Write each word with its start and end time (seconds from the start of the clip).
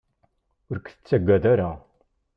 Ur 0.69 0.77
k-tettagad 0.79 1.43
ara. 1.53 1.71